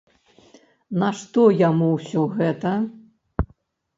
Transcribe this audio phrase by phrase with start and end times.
[1.01, 2.71] Нашто яму ўсё гэта?